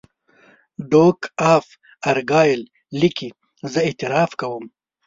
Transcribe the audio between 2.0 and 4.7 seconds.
ارګایل لیکي زه اعتراف کوم.